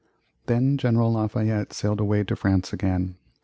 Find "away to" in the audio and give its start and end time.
1.99-2.35